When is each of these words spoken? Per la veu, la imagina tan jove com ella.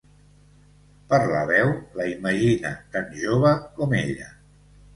Per 1.11 1.19
la 1.31 1.43
veu, 1.51 1.69
la 2.01 2.09
imagina 2.15 2.73
tan 2.97 3.15
jove 3.21 3.55
com 3.79 3.97
ella. 4.03 4.35